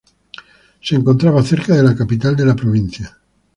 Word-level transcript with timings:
Se 0.81 0.95
encontraba 0.95 1.43
cerca 1.43 1.75
de 1.75 1.83
la 1.83 1.93
capital 1.93 2.35
de 2.35 2.43
la 2.47 2.55
provincia. 2.55 3.19